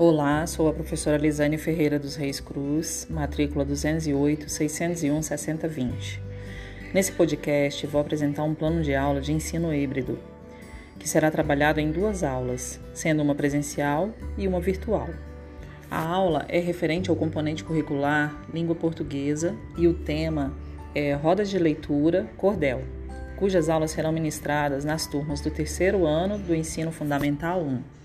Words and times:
Olá, 0.00 0.46
sou 0.46 0.68
a 0.68 0.72
professora 0.72 1.16
Lisane 1.16 1.58
Ferreira 1.58 1.98
dos 1.98 2.14
Reis 2.14 2.38
Cruz, 2.38 3.08
matrícula 3.10 3.64
208 3.64 4.48
601 4.48 5.22
6020. 5.22 6.22
Nesse 6.94 7.10
podcast, 7.10 7.84
vou 7.88 8.00
apresentar 8.00 8.44
um 8.44 8.54
plano 8.54 8.80
de 8.80 8.94
aula 8.94 9.20
de 9.20 9.32
ensino 9.32 9.74
híbrido, 9.74 10.16
que 11.00 11.08
será 11.08 11.32
trabalhado 11.32 11.80
em 11.80 11.90
duas 11.90 12.22
aulas, 12.22 12.78
sendo 12.94 13.24
uma 13.24 13.34
presencial 13.34 14.10
e 14.36 14.46
uma 14.46 14.60
virtual. 14.60 15.08
A 15.90 16.00
aula 16.00 16.46
é 16.48 16.60
referente 16.60 17.10
ao 17.10 17.16
componente 17.16 17.64
curricular 17.64 18.40
Língua 18.54 18.76
Portuguesa 18.76 19.56
e 19.76 19.88
o 19.88 19.94
tema 19.94 20.54
é 20.94 21.12
Rodas 21.12 21.50
de 21.50 21.58
Leitura 21.58 22.30
Cordel, 22.36 22.84
cujas 23.36 23.68
aulas 23.68 23.90
serão 23.90 24.12
ministradas 24.12 24.84
nas 24.84 25.08
turmas 25.08 25.40
do 25.40 25.50
terceiro 25.50 26.06
ano 26.06 26.38
do 26.38 26.54
Ensino 26.54 26.92
Fundamental 26.92 27.60
1. 27.60 27.97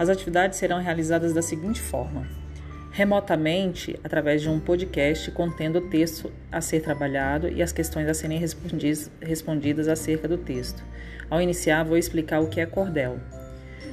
As 0.00 0.08
atividades 0.08 0.58
serão 0.58 0.80
realizadas 0.80 1.34
da 1.34 1.42
seguinte 1.42 1.78
forma: 1.78 2.26
remotamente, 2.90 4.00
através 4.02 4.40
de 4.40 4.48
um 4.48 4.58
podcast 4.58 5.30
contendo 5.32 5.76
o 5.76 5.90
texto 5.90 6.32
a 6.50 6.62
ser 6.62 6.80
trabalhado 6.80 7.50
e 7.50 7.62
as 7.62 7.70
questões 7.70 8.08
a 8.08 8.14
serem 8.14 8.38
respondidas 8.38 9.88
acerca 9.88 10.26
do 10.26 10.38
texto. 10.38 10.82
Ao 11.28 11.38
iniciar, 11.38 11.84
vou 11.84 11.98
explicar 11.98 12.40
o 12.40 12.48
que 12.48 12.62
é 12.62 12.64
cordel. 12.64 13.20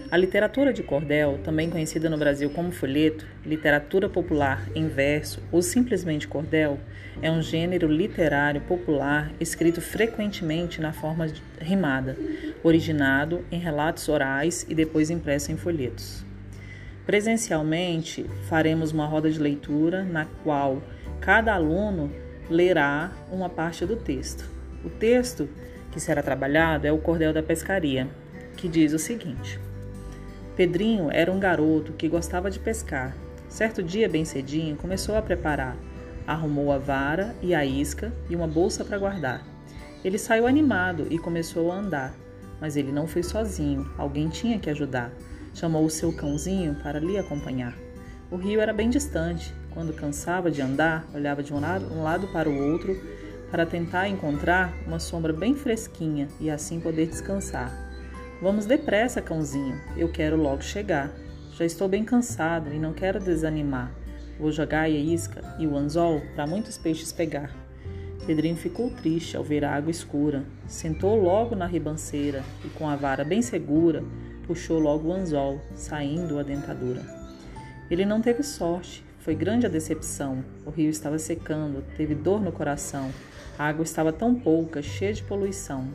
A 0.10 0.16
literatura 0.16 0.72
de 0.72 0.84
cordel, 0.84 1.40
também 1.44 1.70
conhecida 1.70 2.10
no 2.10 2.18
Brasil 2.18 2.50
como 2.50 2.72
folheto, 2.72 3.26
literatura 3.46 4.08
popular 4.08 4.66
em 4.74 4.88
verso 4.88 5.42
ou 5.52 5.62
simplesmente 5.62 6.28
cordel, 6.28 6.80
é 7.22 7.30
um 7.30 7.42
gênero 7.42 7.88
literário 7.88 8.62
popular 8.62 9.32
escrito 9.40 9.82
frequentemente 9.82 10.80
na 10.80 10.94
forma 10.94 11.28
rimada, 11.60 12.16
originado 12.64 13.44
em 13.52 13.60
relatos 13.60 14.08
orais 14.08 14.66
e 14.70 14.74
depois 14.74 15.10
impresso 15.10 15.52
em 15.52 15.58
folhetos. 15.58 16.26
Presencialmente, 17.06 18.26
faremos 18.48 18.92
uma 18.92 19.06
roda 19.06 19.30
de 19.30 19.40
leitura 19.40 20.04
na 20.04 20.26
qual 20.44 20.82
cada 21.20 21.54
aluno 21.54 22.12
lerá 22.50 23.12
uma 23.32 23.50
parte 23.50 23.86
do 23.86 23.98
texto. 23.98 24.50
O 24.86 24.90
texto 24.90 25.50
que 25.92 26.00
será 26.00 26.22
trabalhado 26.22 26.88
é 26.88 26.92
o 26.92 26.98
Cordel 26.98 27.34
da 27.34 27.44
Pescaria, 27.44 28.08
que 28.56 28.68
diz 28.68 28.94
o 28.94 29.00
seguinte: 29.00 29.60
Pedrinho 30.58 31.12
era 31.12 31.32
um 31.32 31.40
garoto 31.40 31.94
que 31.94 32.10
gostava 32.10 32.50
de 32.50 32.58
pescar. 32.58 33.16
Certo 33.48 33.84
dia, 33.84 34.10
bem 34.10 34.26
cedinho, 34.26 34.76
começou 34.76 35.16
a 35.16 35.22
preparar. 35.22 35.78
Arrumou 36.26 36.72
a 36.72 36.80
vara 36.80 37.36
e 37.44 37.54
a 37.54 37.64
isca 37.64 38.12
e 38.28 38.36
uma 38.36 38.48
bolsa 38.48 38.84
para 38.84 38.98
guardar. 38.98 39.46
Ele 40.04 40.18
saiu 40.18 40.48
animado 40.48 41.06
e 41.12 41.20
começou 41.20 41.72
a 41.72 41.76
andar. 41.76 42.16
Mas 42.60 42.76
ele 42.76 42.92
não 42.92 43.06
foi 43.06 43.22
sozinho, 43.22 43.88
alguém 44.00 44.30
tinha 44.30 44.58
que 44.58 44.72
ajudar. 44.72 45.12
Chamou 45.54 45.86
o 45.86 45.92
seu 45.92 46.12
cãozinho 46.12 46.74
para 46.82 47.00
lhe 47.00 47.20
acompanhar. 47.20 47.76
O 48.32 48.36
rio 48.36 48.60
era 48.60 48.74
bem 48.74 48.90
distante. 48.90 49.54
Quando 49.76 49.94
cansava 49.94 50.50
de 50.50 50.60
andar, 50.60 51.08
olhava 51.14 51.44
de 51.44 51.54
um 51.54 51.60
lado, 51.60 52.28
para 52.34 52.50
o 52.50 52.72
outro 52.72 53.00
para 53.52 53.64
tentar 53.64 54.10
encontrar 54.10 54.74
uma 54.88 55.00
sombra 55.00 55.32
bem 55.32 55.54
fresquinha 55.54 56.28
e 56.40 56.50
assim 56.50 56.80
poder 56.80 57.06
descansar. 57.06 57.87
Vamos 58.40 58.68
depressa, 58.68 59.20
cãozinho. 59.20 59.82
Eu 59.98 60.12
quero 60.12 60.38
logo 60.38 60.62
chegar. 60.62 61.12
Já 61.58 61.66
estou 61.66 61.90
bem 61.90 62.04
cansado 62.04 62.72
e 62.72 62.78
não 62.78 62.94
quero 62.94 63.20
desanimar. 63.20 63.92
Vou 64.40 64.52
jogar 64.52 64.82
a 64.82 64.90
isca 64.90 65.42
e 65.58 65.66
o 65.66 65.76
anzol 65.76 66.22
para 66.36 66.46
muitos 66.46 66.78
peixes 66.78 67.12
pegar. 67.12 67.52
Pedrinho 68.28 68.56
ficou 68.56 68.92
triste 68.92 69.36
ao 69.36 69.44
ver 69.44 69.66
a 69.66 69.74
água 69.74 69.90
escura. 69.90 70.44
Sentou 70.68 71.20
logo 71.20 71.56
na 71.56 71.66
ribanceira 71.66 72.44
e, 72.64 72.70
com 72.70 72.88
a 72.88 72.96
vara 72.96 73.24
bem 73.24 73.42
segura, 73.42 74.04
puxou 74.46 74.78
logo 74.78 75.08
o 75.08 75.14
anzol, 75.14 75.60
saindo 75.74 76.38
a 76.38 76.44
dentadura. 76.44 77.02
Ele 77.90 78.06
não 78.06 78.22
teve 78.22 78.44
sorte, 78.44 79.04
foi 79.18 79.34
grande 79.34 79.66
a 79.66 79.70
decepção. 79.70 80.46
O 80.64 80.70
rio 80.70 80.92
estava 80.92 81.18
secando, 81.18 81.84
teve 81.96 82.14
dor 82.14 82.40
no 82.40 82.52
coração. 82.52 83.10
A 83.58 83.66
água 83.66 83.84
estava 83.84 84.14
tão 84.14 84.36
pouca, 84.36 84.80
cheia 84.84 85.12
de 85.12 85.24
poluição. 85.24 85.88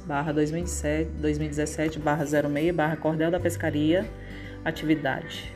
2017 1.18 1.98
06 1.98 3.00
Cordel 3.00 3.30
da 3.30 3.40
Pescaria 3.40 4.06
Atividade. 4.62 5.50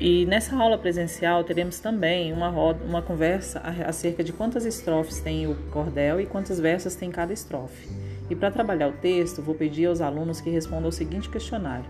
E 0.00 0.24
nessa 0.24 0.56
aula 0.56 0.78
presencial 0.78 1.44
teremos 1.44 1.80
também 1.80 2.32
uma, 2.32 2.48
roda, 2.48 2.82
uma 2.82 3.02
conversa 3.02 3.60
acerca 3.86 4.24
de 4.24 4.32
quantas 4.32 4.64
estrofes 4.64 5.20
tem 5.20 5.46
o 5.46 5.54
cordel 5.70 6.18
e 6.18 6.24
quantos 6.24 6.58
versos 6.58 6.94
tem 6.94 7.10
cada 7.10 7.34
estrofe. 7.34 7.90
E 8.30 8.34
para 8.34 8.50
trabalhar 8.50 8.88
o 8.88 8.92
texto, 8.92 9.42
vou 9.42 9.54
pedir 9.54 9.84
aos 9.84 10.00
alunos 10.00 10.40
que 10.40 10.48
respondam 10.48 10.88
o 10.88 10.92
seguinte 10.92 11.28
questionário: 11.28 11.84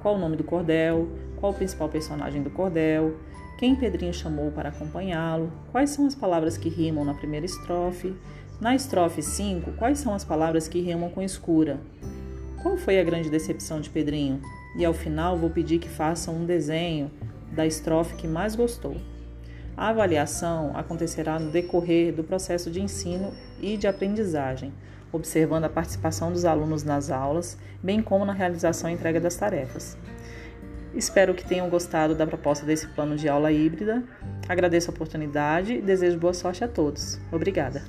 Qual 0.00 0.14
o 0.14 0.18
nome 0.18 0.36
do 0.36 0.44
cordel? 0.44 1.08
Qual 1.40 1.50
o 1.50 1.54
principal 1.56 1.88
personagem 1.88 2.44
do 2.44 2.50
cordel? 2.50 3.16
Quem 3.60 3.76
Pedrinho 3.76 4.14
chamou 4.14 4.50
para 4.50 4.70
acompanhá-lo? 4.70 5.52
Quais 5.70 5.90
são 5.90 6.06
as 6.06 6.14
palavras 6.14 6.56
que 6.56 6.70
rimam 6.70 7.04
na 7.04 7.12
primeira 7.12 7.44
estrofe? 7.44 8.16
Na 8.58 8.74
estrofe 8.74 9.20
5, 9.20 9.72
quais 9.72 9.98
são 9.98 10.14
as 10.14 10.24
palavras 10.24 10.66
que 10.66 10.80
rimam 10.80 11.10
com 11.10 11.20
escura? 11.20 11.78
Qual 12.62 12.78
foi 12.78 12.98
a 12.98 13.04
grande 13.04 13.28
decepção 13.28 13.78
de 13.78 13.90
Pedrinho? 13.90 14.40
E 14.78 14.82
ao 14.82 14.94
final 14.94 15.36
vou 15.36 15.50
pedir 15.50 15.78
que 15.78 15.90
façam 15.90 16.36
um 16.36 16.46
desenho 16.46 17.10
da 17.52 17.66
estrofe 17.66 18.14
que 18.14 18.26
mais 18.26 18.56
gostou. 18.56 18.96
A 19.76 19.88
avaliação 19.88 20.72
acontecerá 20.74 21.38
no 21.38 21.50
decorrer 21.50 22.14
do 22.14 22.24
processo 22.24 22.70
de 22.70 22.80
ensino 22.80 23.30
e 23.60 23.76
de 23.76 23.86
aprendizagem, 23.86 24.72
observando 25.12 25.64
a 25.64 25.68
participação 25.68 26.32
dos 26.32 26.46
alunos 26.46 26.82
nas 26.82 27.10
aulas, 27.10 27.58
bem 27.82 28.00
como 28.00 28.24
na 28.24 28.32
realização 28.32 28.88
e 28.88 28.94
entrega 28.94 29.20
das 29.20 29.36
tarefas. 29.36 29.98
Espero 30.94 31.34
que 31.34 31.44
tenham 31.44 31.68
gostado 31.68 32.14
da 32.14 32.26
proposta 32.26 32.66
desse 32.66 32.86
plano 32.88 33.16
de 33.16 33.28
aula 33.28 33.52
híbrida. 33.52 34.02
Agradeço 34.48 34.90
a 34.90 34.94
oportunidade 34.94 35.74
e 35.74 35.82
desejo 35.82 36.18
boa 36.18 36.34
sorte 36.34 36.64
a 36.64 36.68
todos. 36.68 37.18
Obrigada. 37.30 37.82